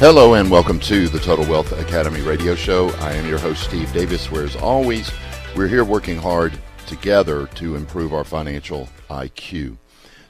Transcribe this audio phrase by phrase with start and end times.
[0.00, 2.90] Hello and welcome to the Total Wealth Academy radio show.
[3.00, 5.10] I am your host, Steve Davis, where as always,
[5.56, 9.76] we're here working hard together to improve our financial IQ.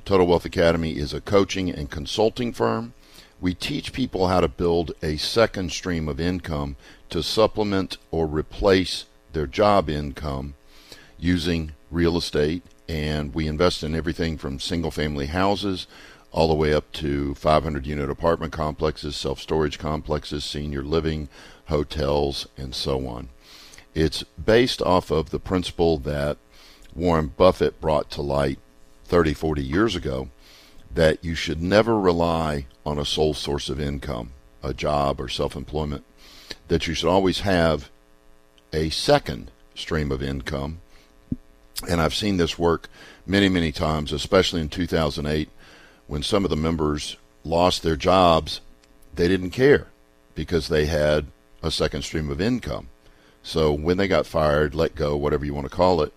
[0.07, 2.95] Total Wealth Academy is a coaching and consulting firm.
[3.43, 6.77] We teach people how to build a second stream of income
[7.11, 10.55] to supplement or replace their job income
[11.19, 12.63] using real estate.
[12.89, 15.87] And we invest in everything from single family houses
[16.31, 21.29] all the way up to 500 unit apartment complexes, self storage complexes, senior living,
[21.67, 23.29] hotels, and so on.
[23.95, 26.37] It's based off of the principle that
[26.95, 28.59] Warren Buffett brought to light
[29.05, 30.29] 30, 40 years ago
[30.95, 35.57] that you should never rely on a sole source of income, a job or self
[35.57, 36.05] employment,
[36.69, 37.91] that you should always have
[38.73, 40.81] a second stream of income.
[41.89, 42.89] And I've seen this work
[43.27, 45.49] many, many times, especially in 2008
[46.09, 48.61] when some of the members lost their jobs,
[49.15, 49.87] they didn't care
[50.35, 51.27] because they had
[51.63, 52.89] a second stream of income.
[53.43, 56.13] So when they got fired, let go, whatever you want to call it,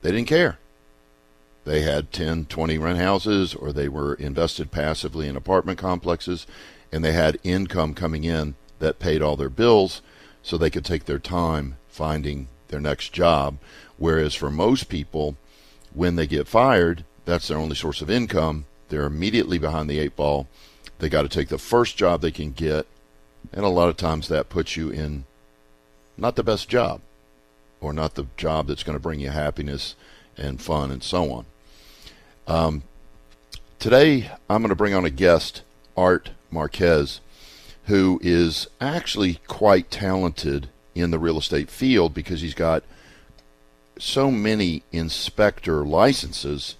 [0.00, 0.58] they didn't care.
[1.64, 6.46] They had 10, 20 rent houses, or they were invested passively in apartment complexes,
[6.90, 10.02] and they had income coming in that paid all their bills
[10.42, 13.58] so they could take their time finding their next job.
[13.96, 15.36] Whereas for most people,
[15.94, 18.64] when they get fired, that's their only source of income.
[18.88, 20.48] They're immediately behind the eight ball.
[20.98, 22.86] They got to take the first job they can get,
[23.52, 25.24] and a lot of times that puts you in
[26.16, 27.00] not the best job,
[27.80, 29.96] or not the job that's going to bring you happiness
[30.36, 31.46] and fun and so on.
[32.46, 32.82] Um,
[33.78, 35.62] today, I'm going to bring on a guest,
[35.96, 37.20] Art Marquez,
[37.86, 42.84] who is actually quite talented in the real estate field because he's got
[43.98, 46.76] so many inspector licenses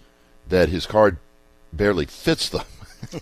[0.53, 1.17] that his card
[1.73, 2.67] barely fits them.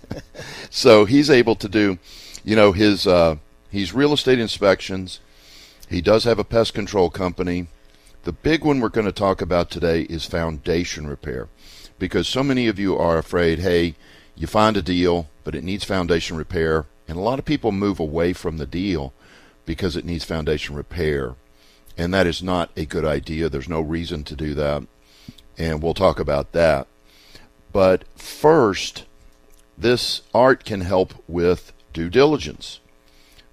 [0.71, 1.99] so he's able to do,
[2.45, 3.37] you know, his uh,
[3.71, 5.21] he's real estate inspections.
[5.89, 7.69] He does have a pest control company.
[8.25, 11.49] The big one we're going to talk about today is foundation repair,
[11.99, 13.61] because so many of you are afraid.
[13.61, 13.95] Hey,
[14.37, 18.01] you find a deal, but it needs foundation repair, and a lot of people move
[18.01, 19.12] away from the deal
[19.65, 21.37] because it needs foundation repair,
[21.97, 23.49] and that is not a good idea.
[23.49, 24.83] There's no reason to do that,
[25.57, 26.89] and we'll talk about that.
[27.72, 29.04] But first,
[29.78, 32.81] this art can help with due diligence.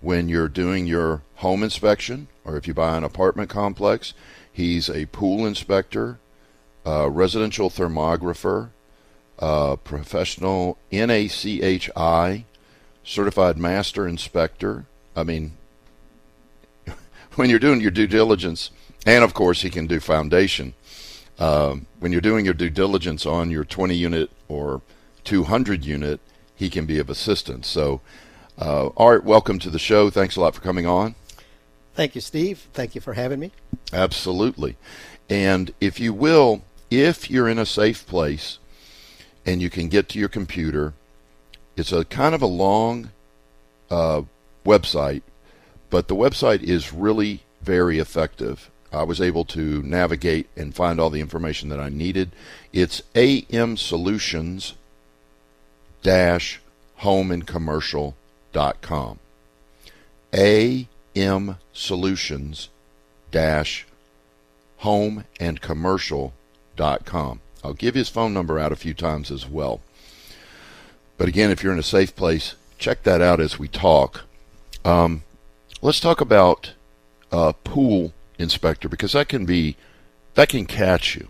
[0.02, 4.14] When you're doing your home inspection, or if you buy an apartment complex,
[4.52, 6.20] he's a pool inspector,
[6.86, 8.70] a residential thermographer,
[9.40, 12.44] a professional NACHI,
[13.04, 14.86] certified master inspector.
[15.16, 15.54] I mean,
[17.36, 18.72] when you're doing your due diligence,
[19.06, 20.74] and of course, he can do foundation.
[21.40, 24.82] Um, when you're doing your due diligence on your 20 unit or
[25.24, 26.20] 200 unit,
[26.56, 27.68] he can be of assistance.
[27.68, 28.02] So,
[28.60, 30.10] uh, Art, welcome to the show.
[30.10, 31.16] Thanks a lot for coming on.
[31.94, 32.68] Thank you, Steve.
[32.74, 33.52] Thank you for having me.
[33.94, 34.78] Absolutely.
[35.30, 38.60] And if you will, if you're in a safe place
[39.46, 40.94] and you can get to your computer,
[41.76, 43.12] it's a kind of a long
[43.92, 44.24] uh,
[44.66, 45.22] website,
[45.90, 48.72] but the website is really very effective.
[48.92, 52.32] I was able to navigate and find all the information that I needed.
[52.72, 54.76] It's AM Solutions
[56.02, 56.60] dash
[57.02, 59.20] homeandcommercial.com.
[60.34, 62.70] AM Solutions
[63.32, 63.86] dash
[64.82, 67.40] homeandcommercial.com.
[67.64, 69.82] I'll give his phone number out a few times as well.
[71.18, 74.22] But again, if you're in a safe place, check that out as we talk.
[74.86, 75.24] Um,
[75.82, 76.74] let's talk about
[77.32, 79.76] uh, pool inspector because that can be
[80.36, 81.30] that can catch you.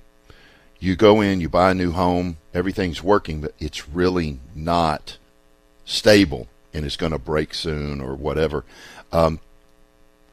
[0.80, 5.18] You go in, you buy a new home, everything's working, but it's really not
[5.86, 8.64] stable and it's going to break soon or whatever.
[9.12, 9.40] Um,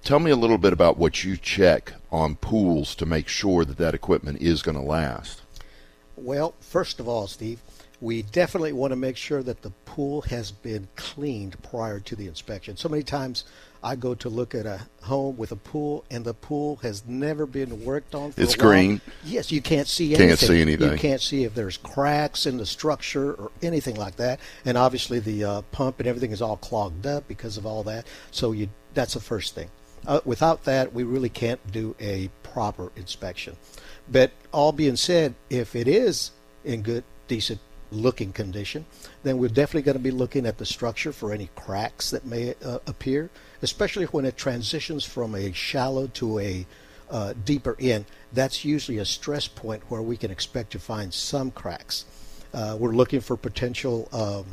[0.03, 3.79] tell me a little bit about what you check on pools to make sure that
[3.79, 5.41] that equipment is going to last.
[6.17, 7.61] Well, first of all, Steve,
[8.01, 12.27] we definitely want to make sure that the pool has been cleaned prior to the
[12.27, 12.77] inspection.
[12.77, 13.45] So many times
[13.85, 17.45] I go to look at a home with a pool, and the pool has never
[17.45, 18.33] been worked on.
[18.33, 19.03] For it's green.
[19.23, 20.29] Yes, you can't see anything.
[20.29, 20.91] Can't see anything.
[20.91, 24.41] You can't see if there's cracks in the structure or anything like that.
[24.65, 28.07] And obviously, the uh, pump and everything is all clogged up because of all that.
[28.31, 29.69] So you that's the first thing.
[30.07, 33.57] Uh, without that, we really can't do a proper inspection.
[34.11, 36.31] But all being said, if it is
[36.65, 37.61] in good, decent
[37.91, 38.85] looking condition,
[39.23, 42.55] then we're definitely going to be looking at the structure for any cracks that may
[42.65, 43.31] uh, appear,
[43.65, 46.67] especially when it transitions from a shallow to a
[47.11, 48.05] uh, deeper in.
[48.33, 52.05] That's usually a stress point where we can expect to find some cracks.
[52.53, 54.45] Uh, we're looking for potential um,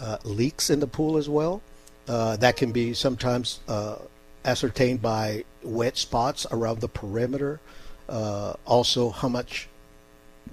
[0.00, 1.60] uh, leaks in the pool as well.
[2.08, 3.96] Uh, that can be sometimes uh,
[4.44, 7.60] ascertained by wet spots around the perimeter.
[8.08, 9.68] also, how much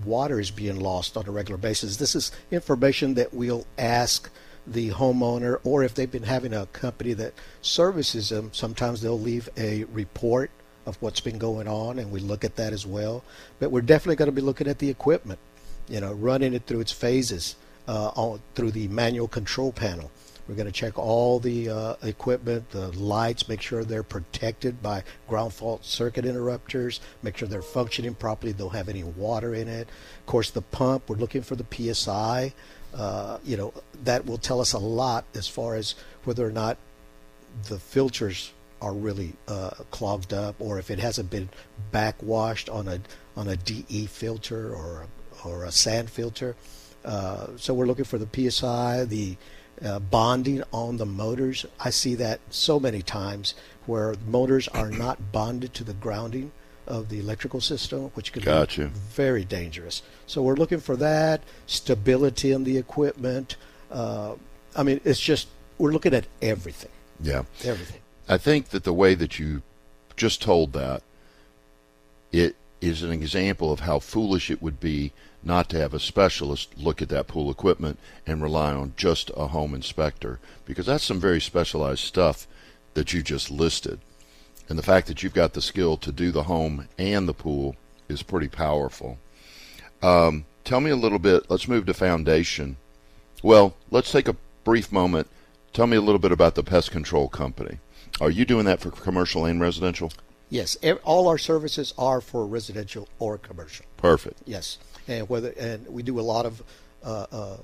[0.04, 1.96] water is being lost on a regular basis.
[1.96, 4.30] This is information that we'll ask
[4.68, 9.50] the homeowner, or if they've been having a company that services them, sometimes they'll leave
[9.58, 10.52] a report
[10.86, 13.24] of what's been going on, and we look at that as well.
[13.60, 15.40] But we're definitely going to be looking at the equipment,
[15.88, 17.56] you know, running it through its phases
[17.88, 20.12] uh, through the manual control panel.
[20.48, 25.04] We're going to check all the uh, equipment, the lights, make sure they're protected by
[25.28, 29.88] ground fault circuit interrupters, make sure they're functioning properly, don't have any water in it.
[30.20, 32.54] Of course, the pump, we're looking for the PSI.
[32.96, 36.78] Uh, you know, that will tell us a lot as far as whether or not
[37.68, 41.50] the filters are really uh, clogged up or if it hasn't been
[41.92, 43.00] backwashed on a
[43.36, 45.06] on a DE filter or
[45.44, 46.56] a, or a sand filter.
[47.04, 49.36] Uh, so we're looking for the PSI, the
[49.84, 51.66] uh, bonding on the motors.
[51.80, 53.54] I see that so many times
[53.86, 56.52] where motors are not bonded to the grounding
[56.88, 58.86] of the electrical system, which could gotcha.
[58.86, 60.02] be very dangerous.
[60.28, 63.56] So we're looking for that stability in the equipment.
[63.92, 64.36] Uh,
[64.76, 65.48] I mean, it's just
[65.78, 66.92] we're looking at everything.
[67.22, 68.02] Yeah, everything.
[68.28, 69.62] I think that the way that you
[70.16, 71.04] just told that
[72.32, 75.12] it is an example of how foolish it would be
[75.44, 79.48] not to have a specialist look at that pool equipment and rely on just a
[79.48, 82.48] home inspector because that's some very specialized stuff
[82.96, 84.00] that you just listed.
[84.68, 87.76] And the fact that you've got the skill to do the home and the pool
[88.10, 89.18] is pretty powerful.
[90.02, 91.50] Um, tell me a little bit.
[91.50, 92.78] Let's move to foundation.
[93.44, 95.28] Well, let's take a brief moment.
[95.74, 97.80] Tell me a little bit about the pest control company.
[98.22, 100.12] Are you doing that for commercial and residential?
[100.50, 103.86] Yes, all our services are for residential or commercial.
[103.98, 104.42] Perfect.
[104.46, 104.78] Yes,
[105.08, 106.64] and whether and we do a lot of
[107.04, 107.58] uh, uh,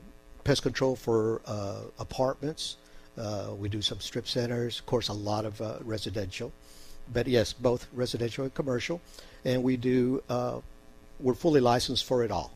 [0.44, 2.78] pest control for uh, apartments.
[3.18, 6.52] Uh, we do some strip centers, of course, a lot of uh, residential,
[7.12, 9.02] but yes, both residential and commercial,
[9.46, 10.24] and we do.
[10.30, 10.60] Uh,
[11.20, 12.54] we're fully licensed for it all.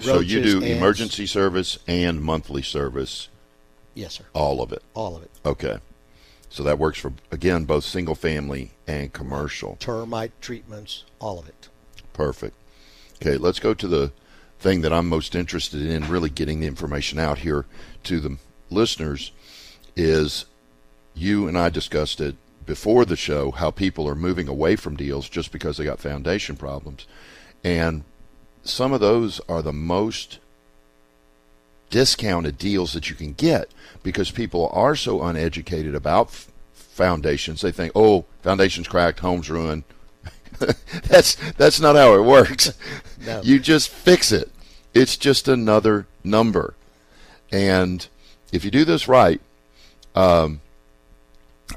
[0.00, 3.28] so you do emergency service and monthly service.
[3.94, 4.24] Yes, sir.
[4.32, 4.82] All of it.
[4.94, 5.30] All of it.
[5.44, 5.78] Okay.
[6.50, 9.76] So that works for again both single family and commercial.
[9.80, 11.68] Termite treatments, all of it.
[12.12, 12.56] Perfect.
[13.16, 14.12] Okay, let's go to the
[14.58, 17.66] thing that I'm most interested in really getting the information out here
[18.04, 18.38] to the
[18.70, 19.32] listeners
[19.94, 20.46] is
[21.14, 22.36] you and I discussed it
[22.68, 26.54] before the show how people are moving away from deals just because they got foundation
[26.54, 27.06] problems.
[27.64, 28.04] And
[28.62, 30.38] some of those are the most
[31.88, 33.70] discounted deals that you can get
[34.02, 37.62] because people are so uneducated about f- foundations.
[37.62, 39.84] They think, "Oh, foundation's cracked, home's ruined."
[41.04, 42.72] that's that's not how it works.
[43.26, 43.42] No.
[43.42, 44.48] You just fix it.
[44.94, 46.74] It's just another number.
[47.50, 48.06] And
[48.52, 49.40] if you do this right,
[50.14, 50.60] um,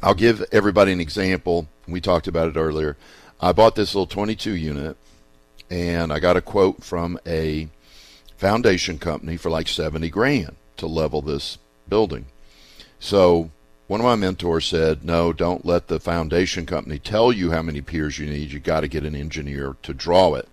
[0.01, 1.67] I'll give everybody an example.
[1.87, 2.97] We talked about it earlier.
[3.39, 4.97] I bought this little 22 unit,
[5.69, 7.67] and I got a quote from a
[8.37, 11.57] foundation company for like 70 grand to level this
[11.87, 12.25] building.
[12.99, 13.51] So
[13.87, 17.81] one of my mentors said, no, don't let the foundation company tell you how many
[17.81, 18.51] piers you need.
[18.51, 20.47] You got to get an engineer to draw it.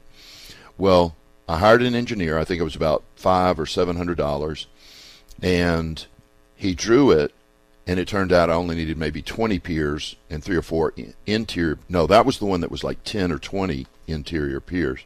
[0.76, 1.14] Well,
[1.48, 2.38] I hired an engineer.
[2.38, 4.66] I think it was about five or seven hundred dollars,
[5.42, 6.04] and
[6.56, 7.32] he drew it.
[7.88, 10.92] And it turned out I only needed maybe 20 piers and three or four
[11.26, 11.78] interior.
[11.88, 15.00] No, that was the one that was like 10 or 20 interior piers.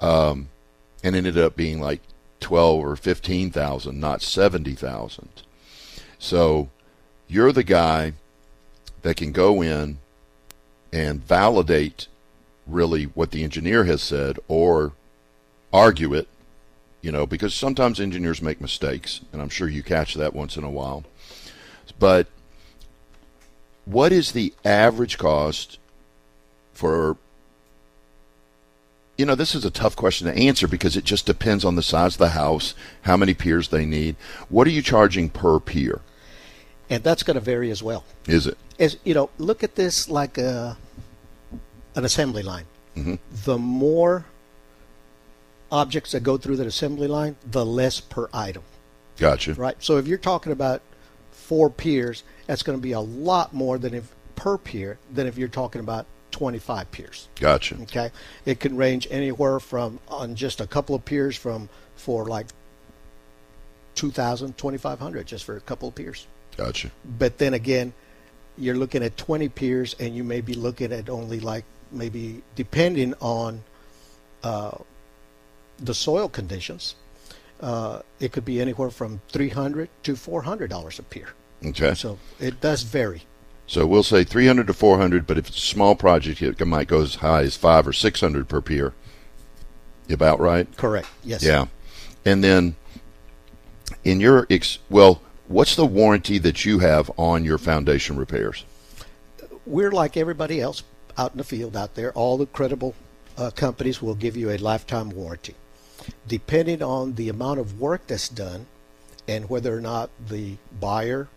[0.00, 0.48] Um,
[1.04, 2.00] and ended up being like
[2.40, 5.28] 12 or 15,000, not 70,000.
[6.18, 6.70] So
[7.28, 8.14] you're the guy
[9.02, 9.98] that can go in
[10.92, 12.08] and validate
[12.66, 14.92] really what the engineer has said or
[15.72, 16.28] argue it,
[17.02, 20.64] you know, because sometimes engineers make mistakes, and I'm sure you catch that once in
[20.64, 21.04] a while.
[21.98, 22.26] But
[23.84, 25.78] what is the average cost
[26.72, 27.16] for
[29.16, 31.82] you know, this is a tough question to answer because it just depends on the
[31.82, 34.16] size of the house, how many piers they need.
[34.48, 36.00] What are you charging per pier?
[36.90, 38.04] And that's going to vary as well.
[38.26, 38.58] Is it?
[38.78, 40.76] As you know, look at this like a,
[41.94, 42.66] an assembly line.
[42.94, 43.14] Mm-hmm.
[43.44, 44.26] The more
[45.72, 48.62] objects that go through that assembly line, the less per item.
[49.16, 49.54] Gotcha.
[49.54, 49.76] Right.
[49.82, 50.82] So if you're talking about
[51.36, 55.38] four piers, that's going to be a lot more than if per pier than if
[55.38, 57.28] you're talking about 25 piers.
[57.36, 57.76] Gotcha.
[57.82, 58.10] Okay,
[58.44, 62.46] it can range anywhere from on just a couple of piers from for like
[63.94, 66.26] 2,000, 2,500 just for a couple of piers.
[66.56, 66.90] Gotcha.
[67.18, 67.92] But then again,
[68.58, 73.14] you're looking at 20 piers and you may be looking at only like maybe depending
[73.20, 73.62] on
[74.42, 74.76] uh,
[75.78, 76.94] the soil conditions,
[77.60, 81.28] uh, it could be anywhere from 300 to 400 dollars a pier.
[81.64, 81.94] Okay.
[81.94, 83.22] So it does vary.
[83.66, 87.02] So we'll say 300 to 400, but if it's a small project, it might go
[87.02, 88.94] as high as five or 600 per pier.
[90.08, 90.68] About right?
[90.76, 91.08] Correct.
[91.24, 91.42] Yes.
[91.42, 91.66] Yeah.
[92.24, 92.76] And then
[94.04, 98.64] in your ex- well, what's the warranty that you have on your foundation repairs?
[99.64, 100.84] We're like everybody else
[101.18, 102.12] out in the field out there.
[102.12, 102.94] All the credible
[103.36, 105.56] uh, companies will give you a lifetime warranty.
[106.26, 108.66] Depending on the amount of work that's done
[109.28, 111.28] and whether or not the buyer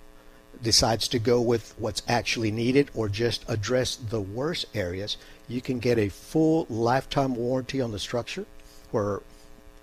[0.61, 5.79] decides to go with what's actually needed or just address the worst areas, you can
[5.79, 8.45] get a full lifetime warranty on the structure
[8.91, 9.21] where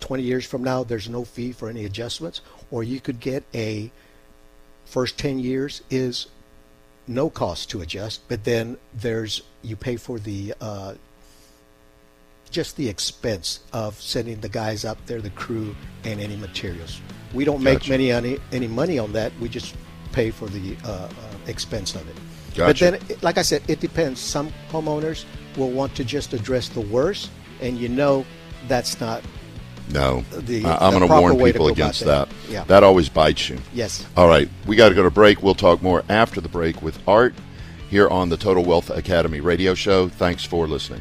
[0.01, 2.41] 20 years from now there's no fee for any adjustments
[2.71, 3.91] or you could get a
[4.85, 6.27] first 10 years is
[7.07, 10.95] no cost to adjust but then there's you pay for the uh,
[12.51, 15.75] just the expense of sending the guys up there the crew
[16.05, 17.01] and any materials
[17.35, 17.91] we don't make Gotcha.
[17.91, 19.75] many any, any money on that we just
[20.13, 21.11] pay for the uh, uh,
[21.47, 22.17] expense of it
[22.55, 22.67] Gotcha.
[22.67, 25.25] but then like i said it depends some homeowners
[25.57, 28.25] will want to just address the worst and you know
[28.69, 29.23] that's not
[29.91, 30.23] No.
[30.33, 32.29] The- I'm going to warn people against that.
[32.29, 32.51] that.
[32.51, 32.65] Yeah.
[32.65, 33.59] That always bites you.
[33.73, 35.43] yes All right, we got to go to break.
[35.45, 37.35] We'll talk more after the break with Art
[37.89, 40.09] here on the Total Wealth Academy radio show.
[40.09, 41.01] Thanks for listening.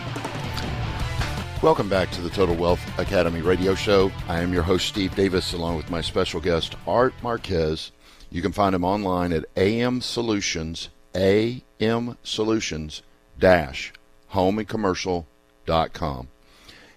[1.61, 4.11] Welcome back to the Total Wealth Academy radio show.
[4.27, 7.91] I am your host, Steve Davis, along with my special guest, Art Marquez.
[8.31, 13.03] You can find him online at AM Solutions, AM Solutions
[13.37, 13.93] dash
[14.33, 16.27] homeandcommercial.com.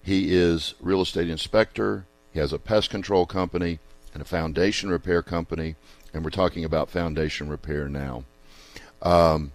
[0.02, 2.06] He is real estate inspector.
[2.32, 3.80] He has a pest control company
[4.14, 5.76] and a foundation repair company,
[6.14, 8.24] and we're talking about foundation repair now.
[9.02, 9.52] Um,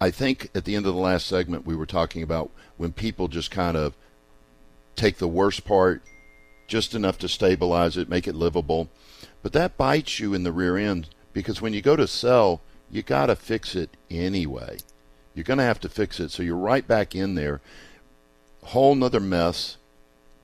[0.00, 3.28] I think at the end of the last segment, we were talking about when people
[3.28, 3.94] just kind of
[4.96, 6.02] take the worst part,
[6.66, 8.88] just enough to stabilize it, make it livable.
[9.42, 12.60] But that bites you in the rear end because when you go to sell,
[12.90, 14.78] you got to fix it anyway.
[15.34, 16.30] You're going to have to fix it.
[16.30, 17.60] So you're right back in there.
[18.62, 19.76] Whole nother mess,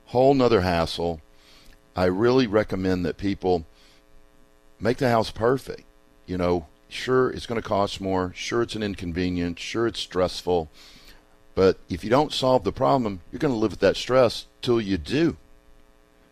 [0.07, 1.21] whole nother hassle.
[1.97, 3.67] I really recommend that people
[4.81, 5.85] make the house perfect.
[6.27, 8.33] You know, sure, it's going to cost more.
[8.35, 9.61] Sure, it's an inconvenience.
[9.61, 10.71] Sure, it's stressful.
[11.55, 14.81] But if you don't solve the problem, you're going to live with that stress till
[14.81, 15.37] you do.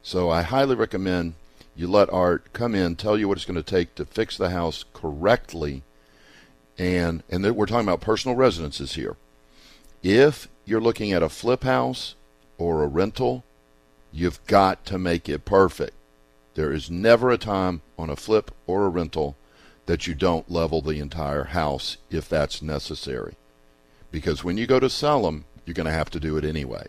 [0.02, 1.34] So I highly recommend
[1.76, 4.50] you let Art come in, tell you what it's going to take to fix the
[4.50, 5.82] house correctly.
[6.76, 9.16] And and we're talking about personal residences here.
[10.02, 12.14] If you're looking at a flip house
[12.56, 13.44] or a rental,
[14.12, 15.94] you've got to make it perfect.
[16.54, 19.36] There is never a time on a flip or a rental
[19.88, 23.34] that you don't level the entire house if that's necessary.
[24.10, 26.88] Because when you go to sell them, you're going to have to do it anyway.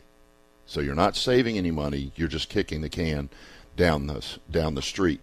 [0.66, 3.30] So you're not saving any money, you're just kicking the can
[3.78, 5.22] down the down the street.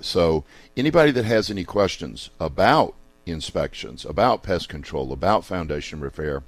[0.00, 0.42] So
[0.76, 6.42] anybody that has any questions about inspections, about pest control, about foundation repair,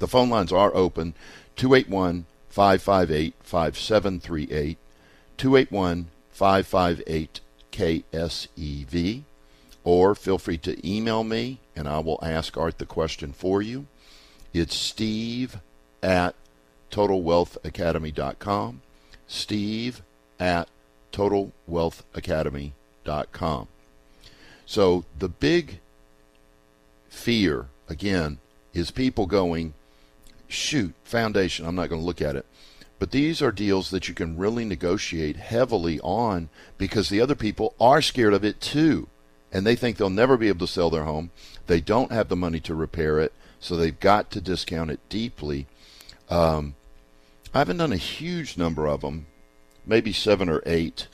[0.00, 1.14] the phone lines are open
[1.56, 4.76] 281 558 5738
[5.38, 7.40] 281 558
[7.74, 9.22] KSEV
[9.82, 13.86] or feel free to email me and I will ask Art the question for you.
[14.52, 15.58] It's steve
[16.00, 16.36] at
[16.92, 18.80] totalwealthacademy.com.
[19.26, 20.02] Steve
[20.38, 20.68] at
[21.12, 23.68] totalwealthacademy.com.
[24.66, 25.80] So the big
[27.08, 28.38] fear, again,
[28.72, 29.74] is people going,
[30.46, 32.46] shoot, foundation, I'm not going to look at it.
[33.04, 37.74] But these are deals that you can really negotiate heavily on because the other people
[37.78, 39.08] are scared of it too.
[39.52, 41.30] And they think they'll never be able to sell their home.
[41.66, 45.66] They don't have the money to repair it, so they've got to discount it deeply.
[46.30, 46.76] Um,
[47.52, 49.26] I haven't done a huge number of them,
[49.84, 51.08] maybe seven or eight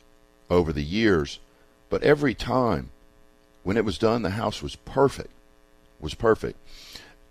[0.48, 1.40] over the years,
[1.88, 2.90] but every time
[3.64, 5.32] when it was done, the house was perfect.
[5.98, 6.56] Was perfect.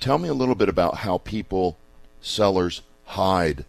[0.01, 1.77] Tell me a little bit about how people,
[2.19, 3.63] sellers, hide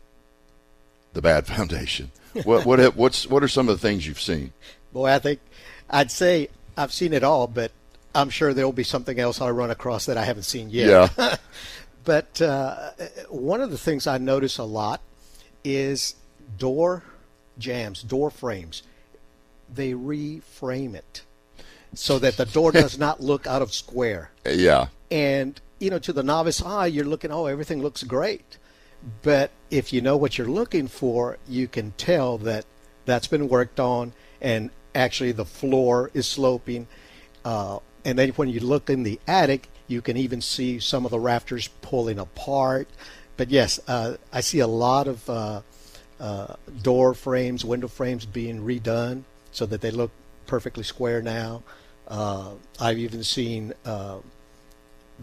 [1.12, 2.10] the bad foundation.
[2.44, 4.52] what what what's what are some of the things you've seen?
[4.92, 5.40] Boy, I think
[5.88, 7.72] I'd say I've seen it all, but
[8.14, 11.12] I'm sure there'll be something else I run across that I haven't seen yet.
[11.16, 11.36] Yeah.
[12.04, 12.90] but uh,
[13.28, 15.00] one of the things I notice a lot
[15.64, 16.14] is
[16.58, 17.04] door
[17.58, 18.82] jambs, door frames.
[19.72, 21.22] They reframe it
[21.94, 24.30] so that the door does not look out of square.
[24.44, 24.88] Yeah.
[25.10, 28.58] And you know, to the novice eye, you're looking, oh, everything looks great.
[29.22, 32.64] But if you know what you're looking for, you can tell that
[33.06, 36.86] that's been worked on, and actually the floor is sloping.
[37.44, 41.10] Uh, and then when you look in the attic, you can even see some of
[41.10, 42.88] the rafters pulling apart.
[43.36, 45.62] But yes, uh, I see a lot of uh,
[46.18, 50.10] uh door frames, window frames being redone so that they look
[50.46, 51.62] perfectly square now.
[52.06, 54.18] Uh, I've even seen uh,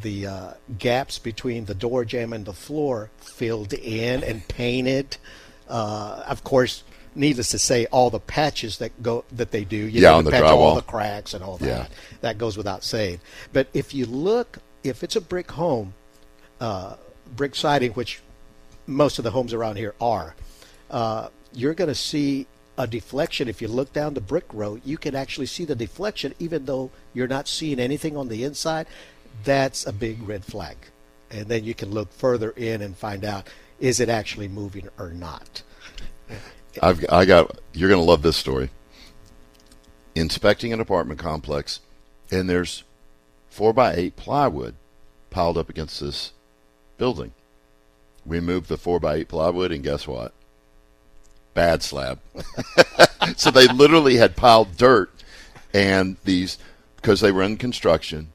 [0.01, 5.17] the uh, gaps between the door jamb and the floor filled in and painted.
[5.67, 6.83] Uh, of course,
[7.15, 10.23] needless to say, all the patches that go that they do, you yeah, know, on
[10.23, 10.57] the patch drywall.
[10.57, 11.67] all the cracks and all that.
[11.67, 11.87] Yeah.
[12.21, 13.19] That goes without saying.
[13.51, 15.93] But if you look, if it's a brick home,
[16.61, 16.95] uh,
[17.35, 18.21] brick siding, which
[18.85, 20.35] most of the homes around here are,
[20.89, 23.47] uh, you're going to see a deflection.
[23.47, 26.91] If you look down the brick road, you can actually see the deflection, even though
[27.13, 28.85] you're not seeing anything on the inside
[29.43, 30.77] that's a big red flag.
[31.29, 33.47] And then you can look further in and find out
[33.79, 35.61] is it actually moving or not.
[36.81, 38.69] I've I got you're going to love this story.
[40.15, 41.79] Inspecting an apartment complex,
[42.31, 42.83] and there's
[43.49, 44.75] four by eight plywood
[45.29, 46.31] piled up against this
[46.97, 47.33] building.
[48.25, 50.33] We moved the four by eight plywood, and guess what?
[51.53, 52.19] Bad slab.
[53.35, 55.11] so they literally had piled dirt
[55.73, 56.57] and these
[56.95, 58.33] because they were in construction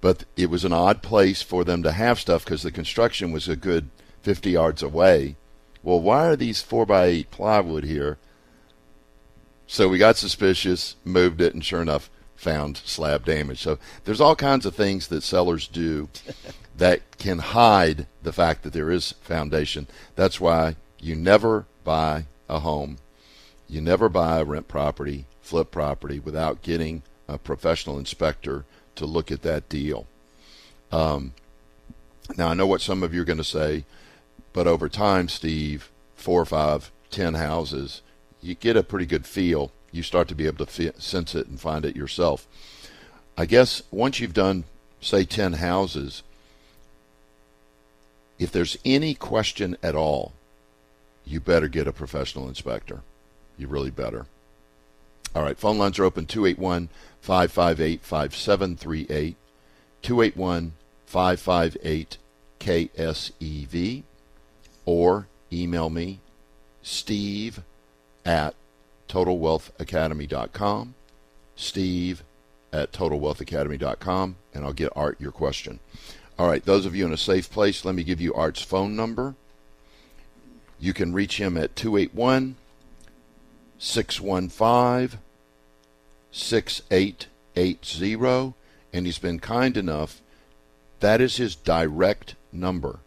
[0.00, 3.48] but it was an odd place for them to have stuff because the construction was
[3.48, 3.90] a good
[4.22, 5.36] 50 yards away.
[5.82, 8.18] Well, why are these 4 by 8 plywood here?
[9.66, 13.60] So we got suspicious, moved it, and sure enough, found slab damage.
[13.60, 16.08] So there's all kinds of things that sellers do
[16.76, 19.86] that can hide the fact that there is foundation.
[20.14, 22.98] That's why you never buy a home,
[23.68, 28.64] you never buy a rent property, flip property without getting a professional inspector
[28.96, 30.06] to look at that deal.
[30.92, 31.32] Um,
[32.36, 33.84] now, I know what some of you are going to say,
[34.52, 38.02] but over time, Steve, four or five, ten houses,
[38.40, 39.70] you get a pretty good feel.
[39.92, 42.46] You start to be able to sense it and find it yourself.
[43.38, 44.64] I guess once you've done,
[45.00, 46.22] say, 10 houses,
[48.38, 50.32] if there's any question at all,
[51.24, 53.02] you better get a professional inspector.
[53.58, 54.26] You really better.
[55.34, 56.88] All right, phone lines are open 281
[57.26, 59.36] 558 5738.
[60.02, 60.72] 281
[61.06, 62.18] 558
[62.60, 64.02] KSEV.
[64.84, 66.20] Or email me,
[66.82, 67.62] steve
[68.24, 68.54] at
[69.08, 70.94] totalwealthacademy.com.
[71.56, 72.22] Steve
[72.72, 75.80] at totalwealthacademy.com, and I'll get Art your question.
[76.38, 78.94] All right, those of you in a safe place, let me give you Art's phone
[78.94, 79.34] number.
[80.78, 82.54] You can reach him at 281
[83.78, 85.18] 615
[86.32, 88.54] 6880,
[88.92, 90.20] and he's been kind enough.
[91.00, 93.00] That is his direct number.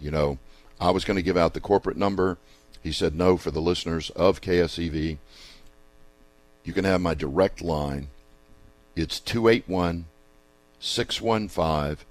[0.00, 0.38] You know,
[0.80, 2.38] I was going to give out the corporate number.
[2.82, 5.18] He said no for the listeners of KSEV.
[6.64, 8.08] You can have my direct line.
[8.96, 10.06] It's 281
[10.80, 12.04] 615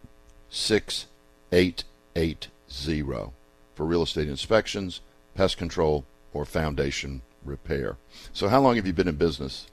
[0.49, 3.03] 6880
[3.75, 5.01] for real estate inspections,
[5.35, 7.97] pest control, or foundation repair.
[8.33, 9.67] So, how long have you been in business?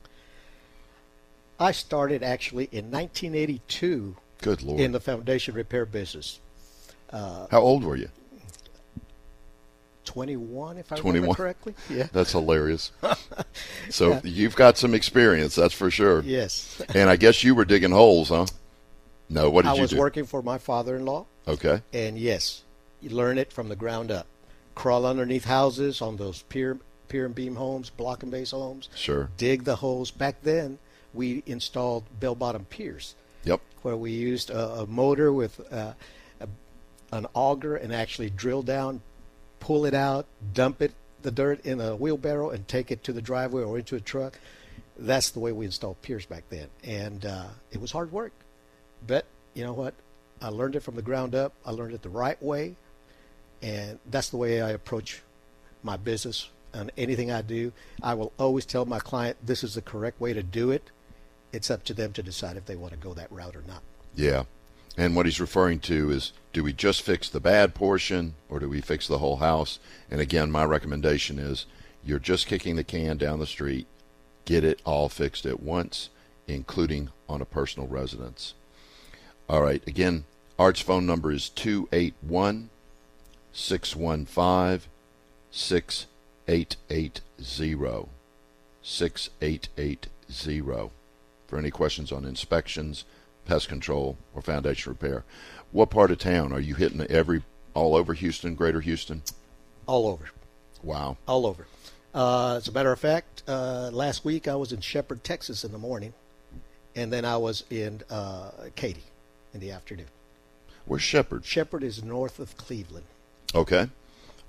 [1.59, 4.81] I started actually in 1982 Good Lord.
[4.81, 6.41] in the foundation repair business.
[7.11, 8.09] Uh, How old were you?
[10.05, 11.15] 21, if I 21?
[11.15, 11.75] remember correctly.
[11.91, 12.07] Yeah.
[12.13, 12.93] That's hilarious.
[13.91, 14.21] so yeah.
[14.25, 16.23] you've got some experience, that's for sure.
[16.23, 16.81] Yes.
[16.95, 18.47] and I guess you were digging holes, huh?
[19.29, 19.81] No, what did I you do?
[19.81, 21.27] I was working for my father-in-law.
[21.47, 21.83] Okay.
[21.93, 22.63] And yes,
[23.01, 24.27] you learn it from the ground up.
[24.75, 28.89] Crawl underneath houses on those pier pier and beam homes, block and base homes.
[28.95, 29.31] Sure.
[29.37, 30.11] Dig the holes.
[30.11, 30.79] Back then,
[31.15, 33.15] we installed bell bottom piers.
[33.45, 33.61] Yep.
[33.83, 35.93] Where we used a, a motor with uh,
[36.41, 36.49] a,
[37.13, 39.01] an auger and actually drill down,
[39.61, 40.93] pull it out, dump it
[41.23, 44.39] the dirt in a wheelbarrow, and take it to the driveway or into a truck.
[44.97, 48.33] That's the way we installed piers back then, and uh, it was hard work.
[49.07, 49.95] But you know what?
[50.41, 51.53] I learned it from the ground up.
[51.65, 52.77] I learned it the right way,
[53.63, 55.23] and that's the way I approach
[55.83, 57.73] my business and anything I do.
[58.03, 60.91] I will always tell my client this is the correct way to do it.
[61.53, 63.83] It's up to them to decide if they want to go that route or not.
[64.15, 64.45] Yeah.
[64.97, 68.69] And what he's referring to is do we just fix the bad portion or do
[68.69, 69.79] we fix the whole house?
[70.11, 71.67] And again, my recommendation is
[72.05, 73.87] you're just kicking the can down the street.
[74.45, 76.09] Get it all fixed at once,
[76.47, 78.55] including on a personal residence.
[79.49, 79.87] All right.
[79.87, 80.25] Again,
[80.59, 82.71] Art's phone number is 281
[83.53, 84.91] 615
[85.51, 88.09] 6880.
[88.83, 90.98] 6880
[91.49, 93.05] for any questions on inspections,
[93.45, 95.25] pest control, or foundation repair.
[95.73, 97.43] What part of town are you hitting every
[97.75, 99.23] all over Houston, Greater Houston?
[99.87, 100.27] All over.
[100.83, 101.17] Wow.
[101.27, 101.67] All over.
[102.15, 105.73] Uh, as a matter of fact, uh, last week I was in Shepherd, Texas in
[105.73, 106.13] the morning,
[106.95, 109.05] and then I was in uh, Katy
[109.55, 110.07] in the afternoon.
[110.85, 111.45] Where's Shepherd?
[111.45, 113.07] Shepherd is north of Cleveland.
[113.55, 113.89] Okay.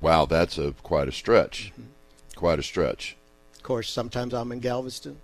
[0.01, 1.71] Wow, that's a quite a stretch.
[1.73, 1.89] Mm-hmm.
[2.35, 3.17] Quite a stretch.
[3.55, 5.17] Of course, sometimes I'm in Galveston,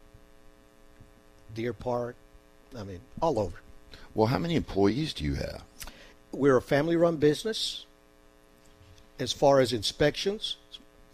[1.53, 2.15] Deer Park.
[2.77, 3.57] I mean, all over.
[4.13, 5.63] Well, how many employees do you have?
[6.31, 7.85] We're a family run business.
[9.19, 10.57] As far as inspections,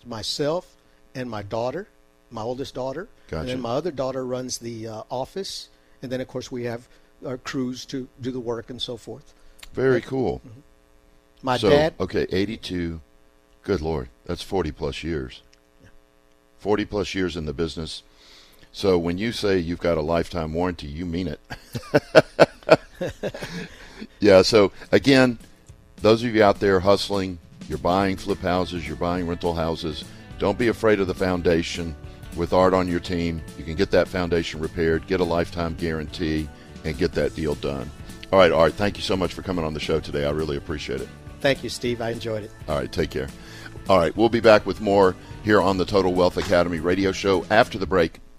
[0.06, 0.76] myself
[1.14, 1.88] and my daughter,
[2.32, 3.08] my oldest daughter.
[3.30, 3.42] Gotcha.
[3.42, 5.70] And then my other daughter runs the uh, office.
[6.02, 6.88] And then, of course, we have
[7.26, 9.34] our crews to do the work and so forth.
[9.74, 10.42] Very cool.
[10.48, 10.60] Mm-hmm.
[11.44, 11.94] My so, dad.
[12.00, 13.02] Okay, 82.
[13.64, 14.10] Good Lord.
[14.26, 15.42] That's 40 plus years.
[16.60, 18.04] 40 plus years in the business.
[18.72, 21.40] So when you say you've got a lifetime warranty, you mean it.
[24.20, 25.38] yeah, so again,
[25.98, 30.06] those of you out there hustling, you're buying flip houses, you're buying rental houses,
[30.40, 31.96] don't be afraid of the foundation.
[32.36, 36.48] With Art on your team, you can get that foundation repaired, get a lifetime guarantee,
[36.86, 37.92] and get that deal done.
[38.32, 40.26] All right, Art, thank you so much for coming on the show today.
[40.26, 41.10] I really appreciate it.
[41.42, 42.02] Thank you, Steve.
[42.02, 42.52] I enjoyed it.
[42.70, 43.28] All right, take care.
[43.90, 47.46] All right, we'll be back with more here on the Total Wealth Academy radio show
[47.50, 48.22] after the break.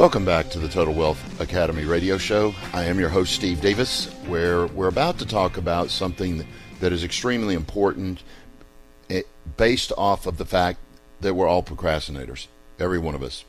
[0.00, 2.54] Welcome back to the Total Wealth Academy radio show.
[2.72, 6.46] I am your host, Steve Davis, where we're about to talk about something
[6.80, 8.22] that is extremely important
[9.10, 9.24] eh,
[9.58, 10.78] based off of the fact
[11.20, 12.46] that we're all procrastinators,
[12.78, 13.44] every one of us.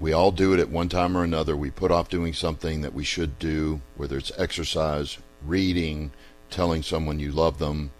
[0.00, 1.56] We all do it at one time or another.
[1.56, 6.10] We put off doing something that we should do, whether it's exercise, reading,
[6.50, 7.92] telling someone you love them.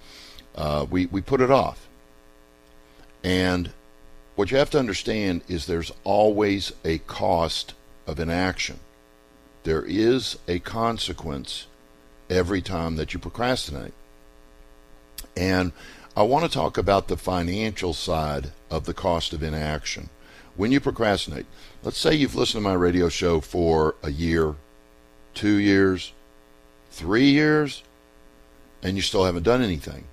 [0.56, 1.86] Uh, we, we put it off.
[3.22, 3.70] And
[4.36, 7.72] what you have to understand is there's always a cost
[8.06, 8.78] of inaction.
[9.64, 11.66] There is a consequence
[12.30, 13.94] every time that you procrastinate.
[15.36, 15.72] And
[16.14, 20.10] I want to talk about the financial side of the cost of inaction.
[20.54, 21.46] When you procrastinate,
[21.82, 24.54] let's say you've listened to my radio show for a year,
[25.34, 26.12] two years,
[26.90, 27.82] three years,
[28.82, 30.04] and you still haven't done anything.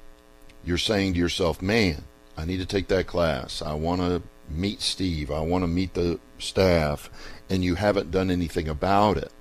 [0.65, 2.03] You're saying to yourself, man,
[2.37, 3.61] I need to take that class.
[3.61, 5.31] I want to meet Steve.
[5.31, 7.09] I want to meet the staff.
[7.49, 9.31] And you haven't done anything about it.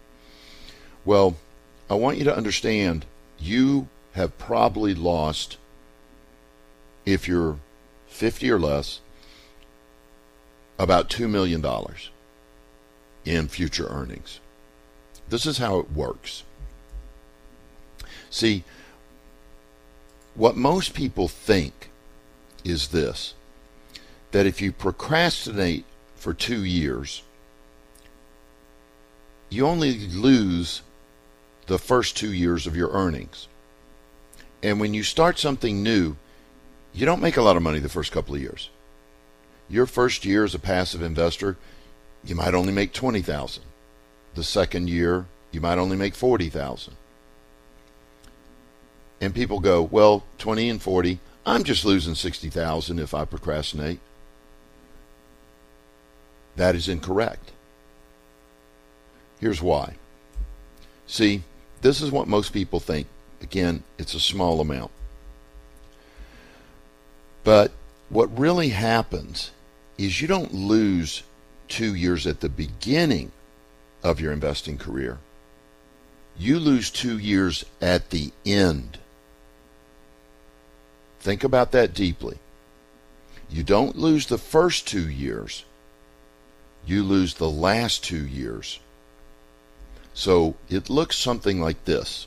[1.05, 1.37] Well,
[1.89, 3.07] I want you to understand
[3.39, 5.57] you have probably lost,
[7.05, 7.59] if you're
[8.09, 9.01] 50 or less,
[10.79, 11.65] about $2 million
[13.25, 14.41] in future earnings.
[15.29, 16.45] This is how it works.
[18.31, 18.65] See,
[20.35, 21.91] what most people think
[22.65, 23.35] is this
[24.33, 25.85] that if you procrastinate
[26.17, 27.23] for two years,
[29.51, 30.81] you only lose
[31.67, 33.47] the first two years of your earnings.
[34.63, 36.17] And when you start something new,
[36.95, 38.71] you don't make a lot of money the first couple of years.
[39.69, 41.57] Your first year as a passive investor,
[42.25, 43.63] you might only make 20,000.
[44.35, 46.95] The second year, you might only make 40,000.
[49.21, 54.01] And people go, "Well, 20 and 40, I'm just losing 60,000 if I procrastinate."
[56.57, 57.51] That is incorrect.
[59.41, 59.97] Here's why.
[61.07, 61.43] See,
[61.81, 63.07] this is what most people think.
[63.41, 64.93] Again, it's a small amount.
[67.43, 67.73] But
[68.09, 69.51] what really happens
[69.99, 71.23] is you don't lose
[71.69, 73.33] two years at the beginning
[74.03, 75.19] of your investing career.
[76.39, 78.99] You lose two years at the end.
[81.23, 82.39] Think about that deeply.
[83.49, 85.65] You don't lose the first two years.
[86.85, 88.81] You lose the last two years.
[90.15, 92.27] So it looks something like this.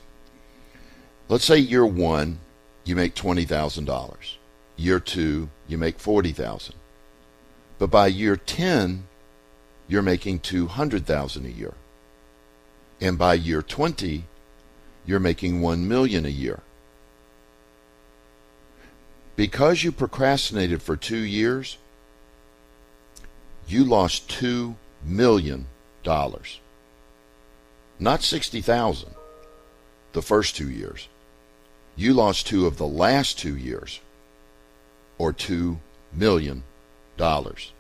[1.28, 2.40] Let's say year one,
[2.86, 4.16] you make $20,000.
[4.78, 6.74] Year two, you make 40000
[7.78, 9.08] But by year 10,
[9.90, 11.74] you're making 200000 a year.
[13.02, 14.24] And by year 20,
[15.06, 16.62] you're making 1 million a year.
[19.36, 21.78] Because you procrastinated for 2 years,
[23.68, 25.68] you lost 2 million
[26.04, 26.60] dollars.
[28.00, 29.10] Not 60,000
[30.14, 31.08] the first 2 years.
[31.96, 34.00] You lost 2 of the last 2 years
[35.18, 35.80] or 2
[36.14, 36.64] million
[37.18, 37.72] dollars.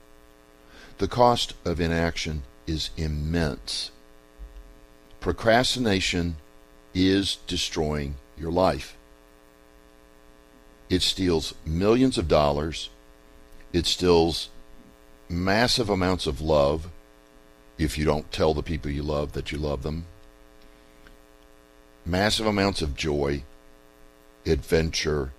[0.97, 3.91] The cost of inaction is immense.
[5.19, 6.37] Procrastination
[6.93, 8.95] is destroying your life.
[10.89, 12.89] It steals millions of dollars.
[13.73, 14.49] It steals
[15.27, 16.89] massive amounts of love
[17.77, 20.05] if you don't tell the people you love that you love them.
[22.05, 23.43] Massive amounts of joy,
[24.45, 25.31] adventure.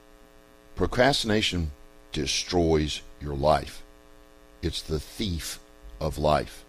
[0.75, 1.71] Procrastination
[2.13, 3.83] destroys your life.
[4.63, 5.61] It's the thief
[6.01, 6.65] of life.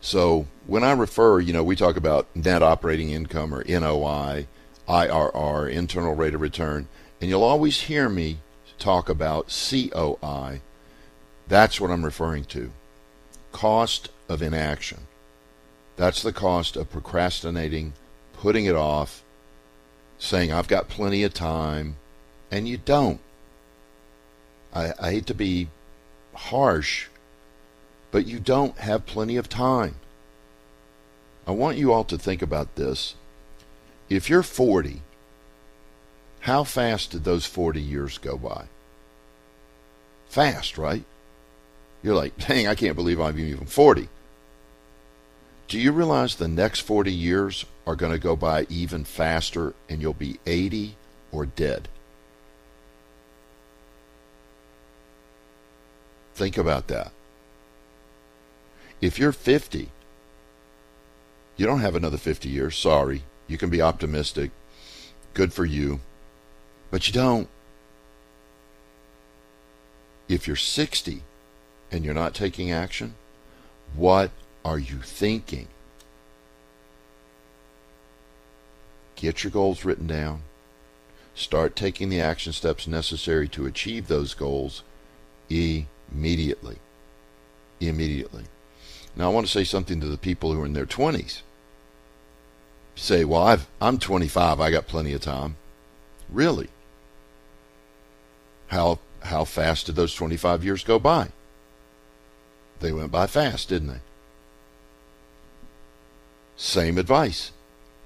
[0.00, 4.46] So when I refer, you know, we talk about net operating income or NOI,
[4.86, 6.88] IRR, internal rate of return,
[7.24, 8.36] and you'll always hear me
[8.78, 10.60] talk about COI.
[11.48, 12.70] That's what I'm referring to.
[13.50, 15.06] Cost of inaction.
[15.96, 17.94] That's the cost of procrastinating,
[18.34, 19.24] putting it off,
[20.18, 21.96] saying, I've got plenty of time,
[22.50, 23.20] and you don't.
[24.74, 25.68] I, I hate to be
[26.34, 27.06] harsh,
[28.10, 29.94] but you don't have plenty of time.
[31.46, 33.14] I want you all to think about this.
[34.10, 35.00] If you're 40,
[36.44, 38.66] how fast did those 40 years go by?
[40.28, 41.02] Fast, right?
[42.02, 44.10] You're like, dang, I can't believe I'm even 40.
[45.68, 50.02] Do you realize the next 40 years are going to go by even faster and
[50.02, 50.96] you'll be 80
[51.32, 51.88] or dead?
[56.34, 57.10] Think about that.
[59.00, 59.88] If you're 50,
[61.56, 62.76] you don't have another 50 years.
[62.76, 63.22] Sorry.
[63.48, 64.50] You can be optimistic.
[65.32, 66.00] Good for you.
[66.94, 67.48] But you don't.
[70.28, 71.24] If you're 60
[71.90, 73.16] and you're not taking action,
[73.96, 74.30] what
[74.64, 75.66] are you thinking?
[79.16, 80.42] Get your goals written down.
[81.34, 84.84] Start taking the action steps necessary to achieve those goals
[85.50, 86.78] immediately.
[87.80, 88.44] Immediately.
[89.16, 91.42] Now, I want to say something to the people who are in their 20s.
[92.94, 95.56] Say, well, I've, I'm 25, I got plenty of time.
[96.30, 96.68] Really?
[98.68, 101.28] How, how fast did those 25 years go by?
[102.80, 104.00] They went by fast, didn't they?
[106.56, 107.52] Same advice.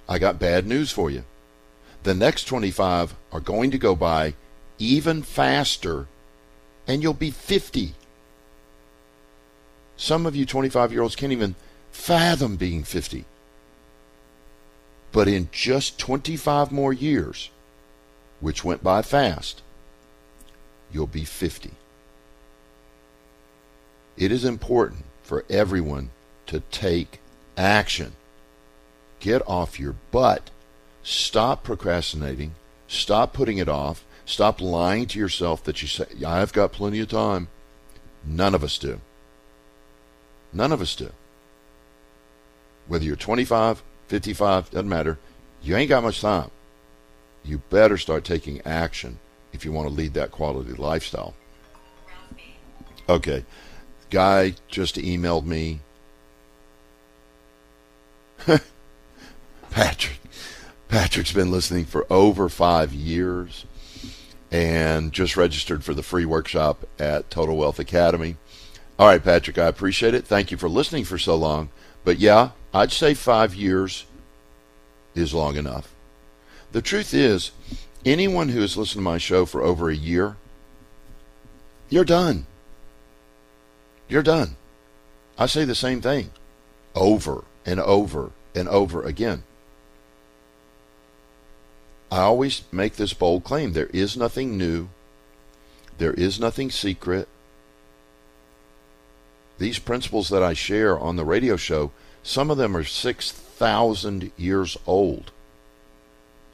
[0.09, 1.25] I got bad news for you.
[2.03, 4.35] The next 25 are going to go by
[4.79, 6.07] even faster,
[6.87, 7.95] and you'll be 50.
[9.97, 11.57] Some of you 25 year olds can't even
[11.91, 13.25] fathom being 50.
[15.11, 17.51] But in just 25 more years,
[18.41, 19.63] which went by fast,
[20.93, 21.71] you'll be 50.
[24.17, 26.11] It is important for everyone
[26.47, 27.21] to take
[27.57, 28.13] action.
[29.21, 30.51] Get off your butt.
[31.03, 32.53] Stop procrastinating.
[32.87, 34.05] Stop putting it off.
[34.25, 37.49] Stop lying to yourself that you say, I've got plenty of time.
[38.25, 39.01] None of us do.
[40.53, 41.11] None of us do.
[42.87, 45.19] Whether you're 25, 55, doesn't matter.
[45.63, 46.51] You ain't got much time.
[47.45, 49.19] You better start taking action
[49.53, 51.35] if you want to lead that quality lifestyle.
[53.09, 53.45] Okay.
[54.11, 55.81] Guy just emailed me.
[59.71, 60.21] Patrick.
[60.89, 63.67] Patrick's been listening for over five years
[64.51, 68.37] and just registered for the free workshop at Total Wealth Academy.
[68.99, 70.27] All right, Patrick, I appreciate it.
[70.27, 71.69] Thank you for listening for so long.
[72.05, 74.07] But yeah, I'd say five years
[75.15, 75.95] is long enough.
[76.73, 77.53] The truth is,
[78.05, 80.37] anyone who has listened to my show for over a year,
[81.89, 82.47] you're done.
[84.09, 84.57] You're done.
[85.39, 86.31] I say the same thing
[86.95, 89.43] over and over and over again.
[92.11, 94.89] I always make this bold claim there is nothing new,
[95.99, 97.29] there is nothing secret,
[99.59, 101.91] these principles that I share on the radio show,
[102.23, 105.33] some of them are 6,000 years old.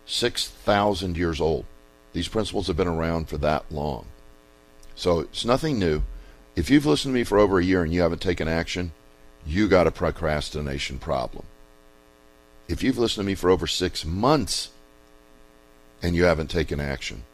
[0.06, 1.64] 6,000 years old.
[2.12, 4.06] These principles have been around for that long.
[4.94, 6.02] So it's nothing new.
[6.54, 8.92] If you've listened to me for over a year and you haven't taken action,
[9.46, 11.44] you got a procrastination problem.
[12.68, 14.70] If you've listened to me for over six months
[16.02, 17.24] and you haven't taken action,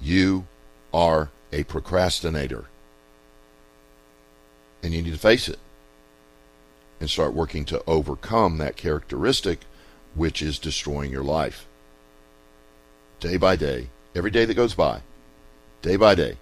[0.00, 0.46] you
[0.92, 2.66] are a procrastinator.
[4.82, 5.58] And you need to face it
[7.00, 9.60] and start working to overcome that characteristic
[10.14, 11.66] which is destroying your life.
[13.20, 15.00] Day by day, every day that goes by,
[15.82, 16.36] day by day,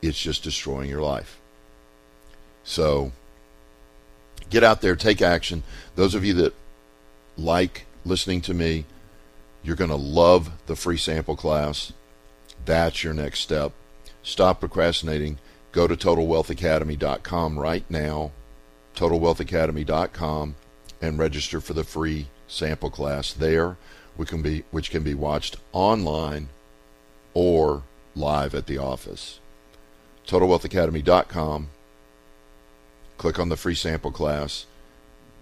[0.00, 1.38] it's just destroying your life.
[2.62, 3.12] So
[4.48, 5.62] get out there, take action.
[5.96, 6.54] Those of you that
[7.36, 8.84] like listening to me,
[9.62, 11.92] you're going to love the free sample class.
[12.64, 13.72] That's your next step.
[14.22, 15.38] Stop procrastinating.
[15.72, 18.32] Go to TotalWealthAcademy.com right now,
[18.96, 20.54] TotalWealthAcademy.com,
[21.00, 23.76] and register for the free sample class there,
[24.16, 26.48] which can be which can be watched online
[27.34, 27.82] or
[28.14, 29.40] live at the office.
[30.26, 31.68] TotalWealthAcademy.com.
[33.18, 34.66] Click on the free sample class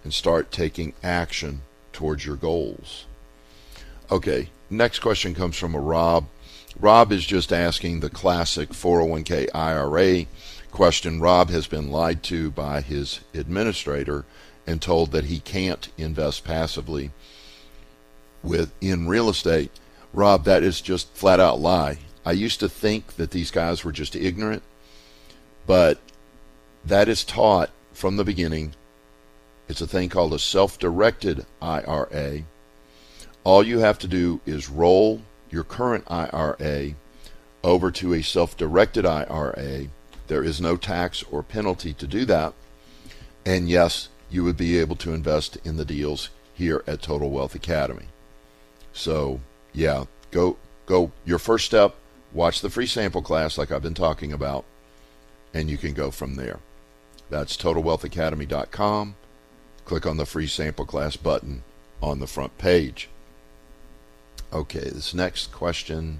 [0.03, 1.61] and start taking action
[1.93, 3.05] towards your goals.
[4.11, 6.25] Okay, next question comes from a Rob.
[6.79, 10.25] Rob is just asking the classic 401k IRA
[10.71, 11.19] question.
[11.19, 14.25] Rob has been lied to by his administrator
[14.65, 17.11] and told that he can't invest passively
[18.43, 19.71] with in real estate.
[20.13, 21.99] Rob, that is just flat out lie.
[22.25, 24.63] I used to think that these guys were just ignorant,
[25.65, 25.99] but
[26.85, 28.73] that is taught from the beginning.
[29.67, 32.43] It's a thing called a self-directed IRA
[33.43, 36.93] all you have to do is roll your current IRA
[37.63, 39.87] over to a self directed IRA.
[40.27, 42.53] There is no tax or penalty to do that.
[43.45, 47.55] And yes, you would be able to invest in the deals here at Total Wealth
[47.55, 48.05] Academy.
[48.93, 49.39] So,
[49.73, 51.95] yeah, go go your first step,
[52.33, 54.65] watch the free sample class like I've been talking about,
[55.53, 56.59] and you can go from there.
[57.29, 59.15] That's totalwealthacademy.com.
[59.85, 61.63] Click on the free sample class button
[62.01, 63.09] on the front page.
[64.51, 66.19] Okay, this next question.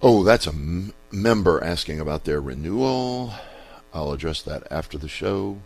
[0.00, 3.32] Oh, that's a m- member asking about their renewal.
[3.92, 5.58] I'll address that after the show.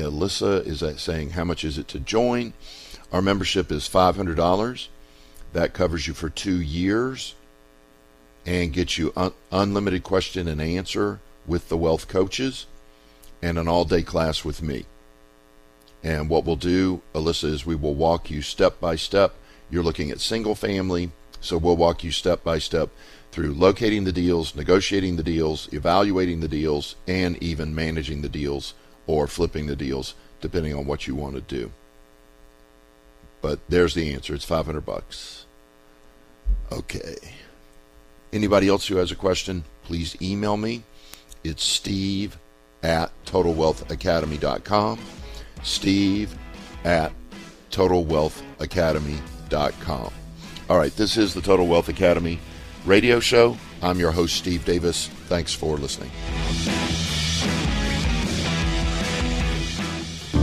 [0.00, 2.52] Alyssa is saying, How much is it to join?
[3.12, 4.88] Our membership is $500.
[5.52, 7.34] That covers you for two years
[8.46, 12.66] and gets you un- unlimited question and answer with the wealth coaches
[13.42, 14.86] and an all day class with me.
[16.02, 19.34] And what we'll do, Alyssa, is we will walk you step by step.
[19.70, 22.88] You're looking at single family, so we'll walk you step by step
[23.30, 28.74] through locating the deals, negotiating the deals, evaluating the deals, and even managing the deals
[29.06, 31.72] or flipping the deals, depending on what you want to do.
[33.40, 34.34] But there's the answer.
[34.34, 35.46] It's 500 bucks.
[36.70, 37.16] Okay.
[38.32, 40.84] Anybody else who has a question, please email me.
[41.44, 42.38] It's steve
[42.82, 44.98] at totalwealthacademy.com
[45.62, 46.36] steve
[46.84, 47.12] at
[47.70, 50.12] totalwealthacademy.com.
[50.68, 52.38] All right, this is the Total Wealth Academy
[52.84, 53.56] radio show.
[53.82, 55.08] I'm your host, Steve Davis.
[55.26, 56.12] Thanks for listening.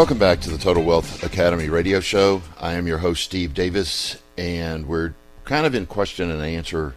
[0.00, 2.40] Welcome back to the Total Wealth Academy radio show.
[2.58, 5.12] I am your host, Steve Davis, and we're
[5.44, 6.94] kind of in question and answer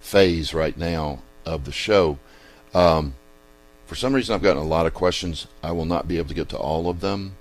[0.00, 2.18] phase right now of the show.
[2.74, 3.14] Um,
[3.86, 5.46] for some reason, I've gotten a lot of questions.
[5.62, 7.36] I will not be able to get to all of them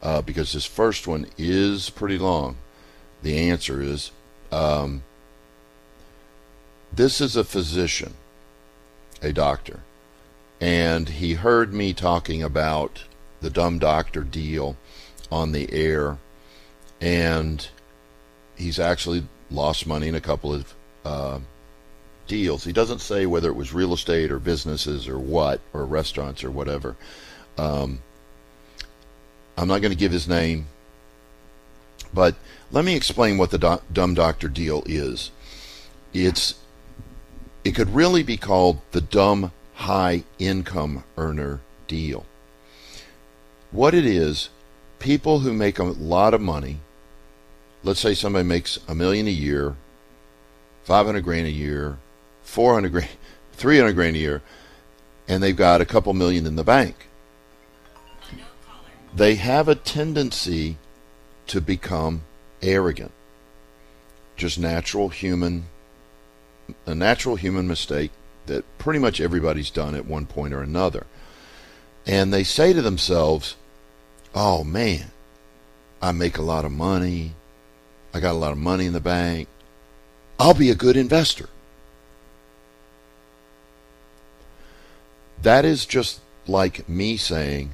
[0.00, 2.56] uh, because this first one is pretty long.
[3.22, 4.12] The answer is
[4.52, 5.02] um,
[6.92, 8.14] this is a physician,
[9.20, 9.80] a doctor,
[10.60, 13.02] and he heard me talking about
[13.40, 14.76] the dumb doctor deal
[15.30, 16.18] on the air,
[17.00, 17.68] and
[18.56, 20.74] he's actually lost money in a couple of
[21.04, 21.38] uh,
[22.26, 22.64] deals.
[22.64, 26.50] He doesn't say whether it was real estate or businesses or what, or restaurants or
[26.50, 26.96] whatever.
[27.58, 28.00] Um,
[29.56, 30.66] I'm not going to give his name,
[32.12, 32.34] but
[32.72, 35.30] let me explain what the do- dumb doctor deal is.
[36.12, 36.54] It's
[37.64, 42.26] it could really be called the dumb high income earner deal.
[43.74, 44.50] What it is,
[45.00, 46.78] people who make a lot of money,
[47.82, 49.74] let's say somebody makes a million a year,
[50.84, 51.98] 500 grand a year,
[52.44, 53.10] 400 grand,
[53.54, 54.42] 300 grand a year,
[55.26, 57.08] and they've got a couple million in the bank.
[59.12, 60.76] They have a tendency
[61.48, 62.22] to become
[62.62, 63.10] arrogant.
[64.36, 65.64] Just natural human
[66.86, 68.12] a natural human mistake
[68.46, 71.06] that pretty much everybody's done at one point or another.
[72.06, 73.56] And they say to themselves,
[74.34, 75.10] "Oh man,
[76.02, 77.34] I make a lot of money.
[78.12, 79.48] I got a lot of money in the bank.
[80.38, 81.48] I'll be a good investor."
[85.42, 87.72] That is just like me saying,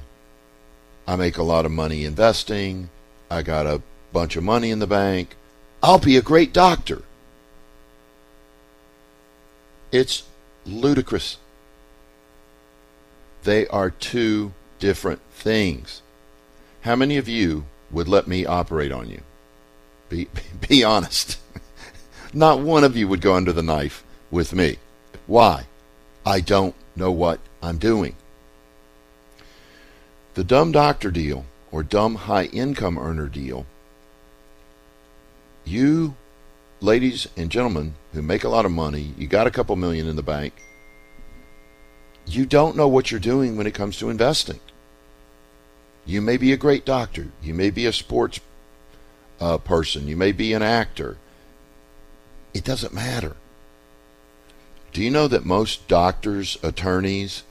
[1.07, 2.89] I make a lot of money investing.
[3.29, 3.81] I got a
[4.13, 5.35] bunch of money in the bank.
[5.81, 7.03] I'll be a great doctor.
[9.91, 10.23] It's
[10.65, 11.37] ludicrous.
[13.43, 16.01] They are two different things.
[16.81, 19.21] How many of you would let me operate on you?
[20.09, 20.27] Be,
[20.67, 21.39] be honest.
[22.33, 24.77] Not one of you would go under the knife with me.
[25.27, 25.65] Why?
[26.25, 28.15] I don't know what I'm doing.
[30.33, 33.65] The dumb doctor deal or dumb high income earner deal,
[35.65, 36.15] you,
[36.79, 40.15] ladies and gentlemen who make a lot of money, you got a couple million in
[40.15, 40.53] the bank,
[42.25, 44.59] you don't know what you're doing when it comes to investing.
[46.05, 48.39] You may be a great doctor, you may be a sports
[49.39, 51.17] uh, person, you may be an actor.
[52.53, 53.35] It doesn't matter.
[54.91, 57.43] Do you know that most doctors, attorneys,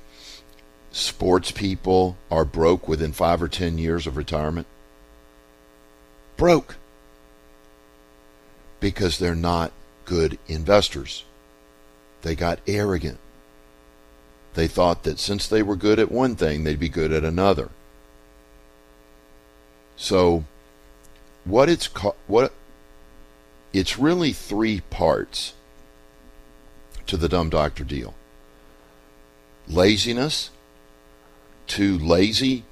[0.93, 4.67] sports people are broke within five or ten years of retirement?
[6.37, 6.77] Broke.
[8.79, 9.73] Because they're not
[10.05, 11.25] good investors.
[12.23, 13.19] They got arrogant.
[14.55, 17.71] They thought that since they were good at one thing, they'd be good at another.
[20.01, 20.45] So,
[21.45, 21.87] what it's
[22.27, 22.55] what
[23.75, 25.53] it's really three parts
[27.07, 28.15] to the dumb doctor deal.
[29.69, 30.49] Laziness,
[31.67, 32.65] too lazy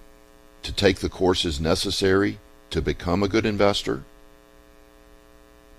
[0.63, 2.39] to take the courses necessary
[2.71, 4.05] to become a good investor.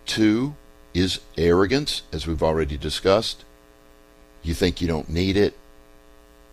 [0.06, 0.54] Two
[0.94, 3.44] is arrogance, as we've already discussed.
[4.44, 5.58] You think you don't need it.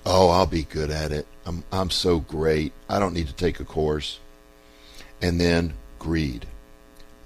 [0.07, 1.27] Oh, I'll be good at it.
[1.45, 2.73] I'm, I'm so great.
[2.89, 4.21] I don't need to take a course.
[5.21, 6.47] And then greed.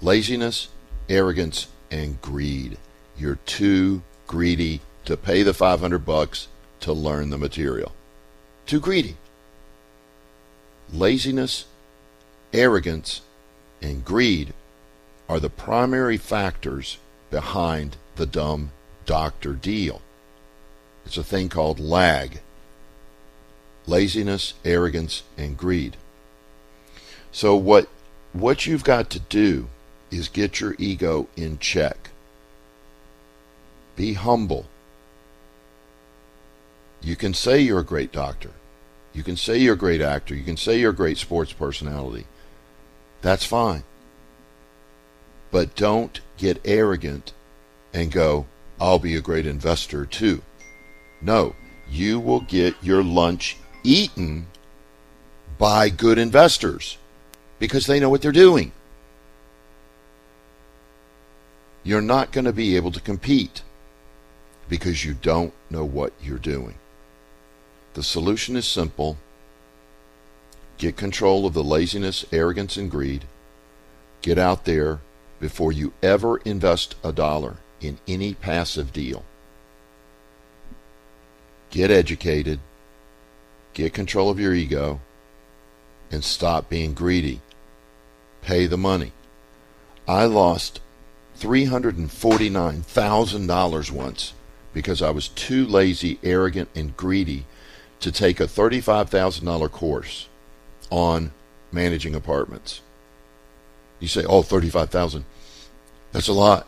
[0.01, 0.69] Laziness,
[1.09, 2.77] arrogance, and greed.
[3.17, 6.47] You're too greedy to pay the 500 bucks
[6.81, 7.91] to learn the material.
[8.65, 9.17] Too greedy
[10.93, 11.65] laziness,
[12.53, 13.21] arrogance,
[13.81, 14.53] and greed
[15.29, 16.97] are the primary factors
[17.29, 18.71] behind the dumb
[19.05, 20.01] doctor deal.
[21.05, 22.41] It's a thing called lag
[23.87, 25.97] laziness, arrogance, and greed.
[27.31, 27.87] So, what,
[28.33, 29.67] what you've got to do
[30.09, 32.09] is get your ego in check.
[33.95, 34.65] Be humble.
[37.01, 38.51] You can say you're a great doctor.
[39.13, 40.35] You can say you're a great actor.
[40.35, 42.25] You can say you're a great sports personality.
[43.21, 43.83] That's fine.
[45.51, 47.33] But don't get arrogant
[47.93, 48.45] and go,
[48.79, 50.41] I'll be a great investor too.
[51.21, 51.55] No,
[51.89, 54.47] you will get your lunch eaten
[55.57, 56.97] by good investors
[57.61, 58.71] because they know what they're doing.
[61.83, 63.61] You're not going to be able to compete
[64.67, 66.73] because you don't know what you're doing.
[67.93, 69.17] The solution is simple.
[70.79, 73.25] Get control of the laziness, arrogance, and greed.
[74.23, 74.99] Get out there
[75.39, 79.23] before you ever invest a dollar in any passive deal.
[81.69, 82.59] Get educated.
[83.75, 84.99] Get control of your ego.
[86.09, 87.39] And stop being greedy.
[88.41, 89.11] Pay the money.
[90.07, 90.79] I lost
[91.39, 94.33] $349,000 once
[94.73, 97.45] because I was too lazy, arrogant, and greedy
[97.99, 100.27] to take a $35,000 course
[100.89, 101.31] on
[101.71, 102.81] managing apartments.
[103.99, 105.25] You say, "Oh, 35,000.
[106.11, 106.65] That's a lot."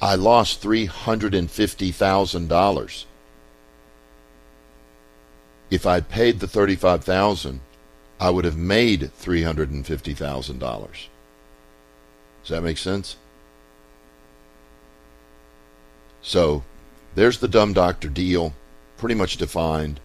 [0.00, 3.04] I lost $350,000.
[5.70, 7.60] If I'd paid the 35,000,
[8.20, 10.58] I would have made $350,000.
[12.42, 13.16] Does that make sense?
[16.20, 16.64] So,
[17.14, 18.54] there's the dumb doctor deal,
[18.96, 20.00] pretty much defined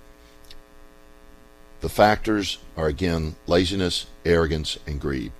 [1.81, 5.33] The factors are again laziness, arrogance, and greed.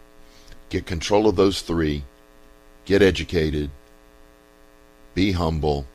[0.70, 2.04] Get control of those three.
[2.84, 3.70] Get educated.
[5.16, 5.86] Be humble.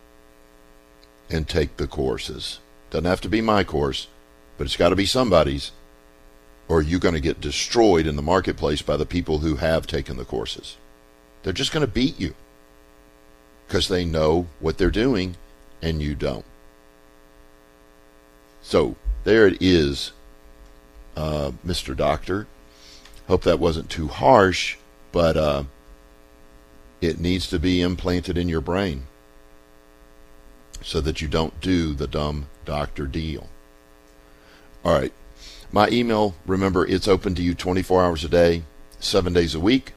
[1.28, 2.60] And take the courses.
[2.90, 4.06] Doesn't have to be my course,
[4.56, 5.72] but it's got to be somebody's.
[6.68, 10.16] Or you're going to get destroyed in the marketplace by the people who have taken
[10.16, 10.76] the courses.
[11.42, 12.34] They're just going to beat you
[13.66, 15.36] because they know what they're doing
[15.80, 16.44] and you don't.
[18.62, 20.12] So there it is,
[21.16, 21.96] uh, Mr.
[21.96, 22.46] Doctor.
[23.26, 24.76] Hope that wasn't too harsh,
[25.12, 25.64] but uh,
[27.00, 29.06] it needs to be implanted in your brain
[30.82, 33.48] so that you don't do the dumb doctor deal.
[34.84, 35.12] All right.
[35.70, 38.62] My email, remember, it's open to you 24 hours a day,
[38.98, 39.92] seven days a week.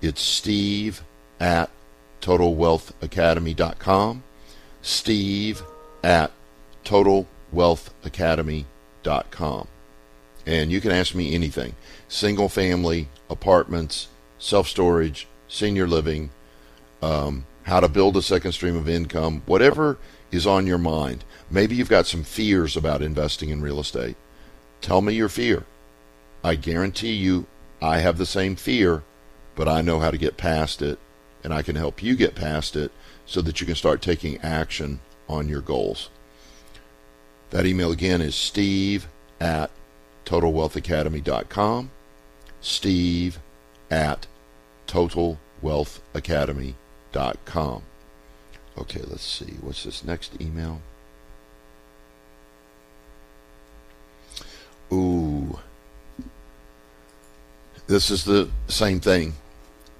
[0.00, 1.04] It's steve
[1.38, 1.70] at
[2.20, 4.24] totalwealthacademy.com.
[4.82, 5.62] Steve
[6.02, 6.32] at
[6.84, 9.68] totalwealthacademy.com.
[10.44, 11.76] And you can ask me anything
[12.08, 14.08] single family, apartments,
[14.38, 16.30] self storage, senior living,
[17.00, 19.98] um, how to build a second stream of income, whatever
[20.32, 21.22] is on your mind.
[21.48, 24.16] Maybe you've got some fears about investing in real estate.
[24.82, 25.64] Tell me your fear.
[26.44, 27.46] I guarantee you
[27.80, 29.04] I have the same fear,
[29.54, 30.98] but I know how to get past it,
[31.42, 32.92] and I can help you get past it
[33.24, 36.10] so that you can start taking action on your goals.
[37.50, 39.06] That email again is steve
[39.40, 39.70] at
[40.24, 41.90] totalwealthacademy.com.
[42.60, 43.38] Steve
[43.90, 44.26] at
[44.86, 47.82] totalwealthacademy.com.
[48.78, 49.54] Okay, let's see.
[49.60, 50.80] What's this next email?
[54.92, 55.58] Ooh.
[57.86, 59.34] This is the same thing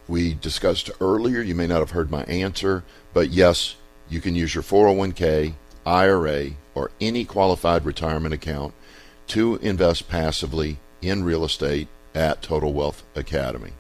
[0.06, 1.40] we discussed earlier.
[1.40, 2.84] You may not have heard my answer,
[3.14, 3.76] but yes,
[4.10, 5.54] you can use your 401k,
[5.86, 8.74] IRA, or any qualified retirement account
[9.28, 13.72] to invest passively in real estate at Total Wealth Academy.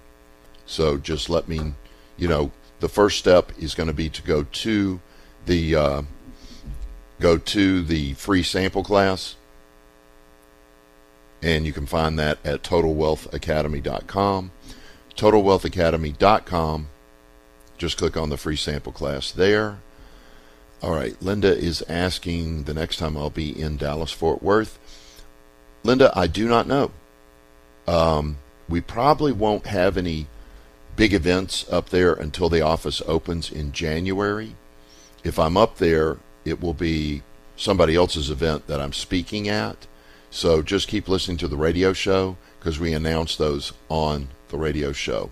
[0.64, 1.74] So just let me,
[2.16, 2.50] you know,
[2.80, 5.00] the first step is going to be to go to
[5.44, 6.02] the uh,
[7.20, 9.36] go to the free sample class
[11.42, 14.50] and you can find that at totalwealthacademy.com.
[15.16, 16.88] Totalwealthacademy.com.
[17.76, 19.78] Just click on the free sample class there.
[20.80, 24.78] All right, Linda is asking the next time I'll be in Dallas Fort Worth.
[25.84, 26.90] Linda, I do not know.
[27.86, 28.38] Um,
[28.68, 30.26] we probably won't have any
[30.96, 34.54] big events up there until the office opens in January.
[35.24, 37.22] If I'm up there, it will be
[37.56, 39.86] somebody else's event that I'm speaking at.
[40.32, 44.90] So just keep listening to the radio show because we announce those on the radio
[44.90, 45.30] show.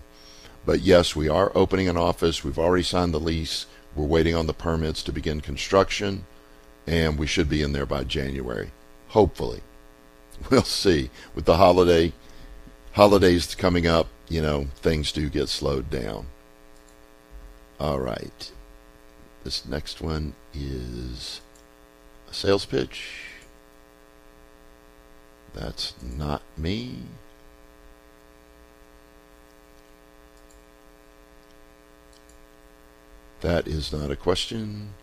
[0.63, 2.43] But yes, we are opening an office.
[2.43, 3.65] We've already signed the lease.
[3.95, 6.25] We're waiting on the permits to begin construction,
[6.85, 8.71] and we should be in there by January.
[9.09, 9.61] Hopefully.
[10.49, 11.09] We'll see.
[11.35, 12.13] With the holiday
[12.93, 16.27] holidays coming up, you know, things do get slowed down.
[17.79, 18.51] All right.
[19.43, 21.41] This next one is
[22.29, 23.30] a sales pitch.
[25.53, 26.97] That's not me.
[33.41, 34.93] That is not a question.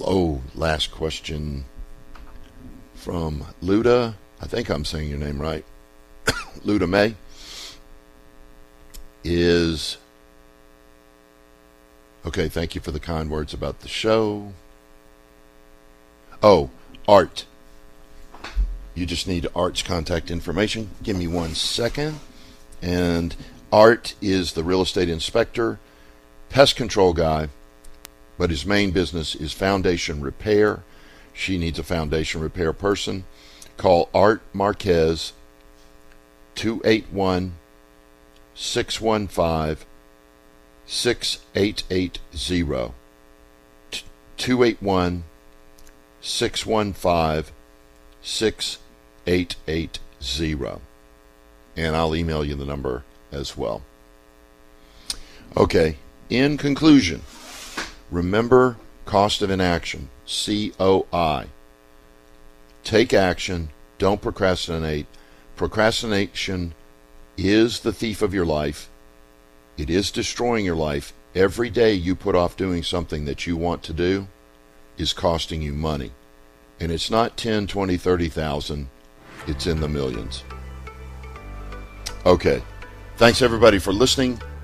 [0.00, 1.64] Oh, last question
[2.94, 4.14] from Luda.
[4.40, 5.64] I think I'm saying your name right.
[6.64, 7.14] Luda May
[9.24, 9.96] is
[12.26, 12.48] okay.
[12.48, 14.52] Thank you for the kind words about the show.
[16.48, 16.70] Oh,
[17.08, 17.44] Art.
[18.94, 20.90] You just need Art's contact information.
[21.02, 22.20] Give me one second.
[22.80, 23.34] And
[23.72, 25.80] Art is the real estate inspector,
[26.48, 27.48] pest control guy,
[28.38, 30.84] but his main business is foundation repair.
[31.32, 33.24] She needs a foundation repair person.
[33.76, 35.32] Call Art Marquez
[36.54, 37.54] 281
[38.54, 39.84] 615
[40.86, 42.20] 6880.
[44.36, 45.24] 281
[46.20, 47.52] 615
[48.22, 50.80] 6880.
[51.76, 53.82] And I'll email you the number as well.
[55.56, 55.98] Okay,
[56.28, 57.22] in conclusion,
[58.10, 61.46] remember cost of inaction, COI.
[62.82, 65.06] Take action, don't procrastinate.
[65.54, 66.74] Procrastination
[67.36, 68.88] is the thief of your life.
[69.78, 71.12] It is destroying your life.
[71.34, 74.26] Every day you put off doing something that you want to do
[74.98, 76.12] is costing you money.
[76.80, 78.88] And it's not 10, 20, 30,000.
[79.46, 80.44] It's in the millions.
[82.24, 82.62] Okay.
[83.16, 84.40] Thanks everybody for listening.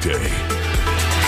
[0.00, 1.19] day.